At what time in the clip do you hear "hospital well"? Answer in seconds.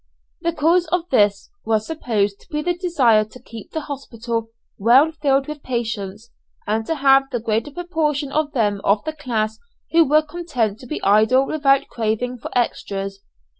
3.81-5.11